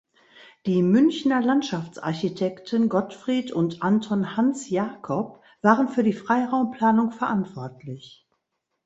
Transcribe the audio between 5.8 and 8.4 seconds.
für die Freiraumplanung verantwortlich.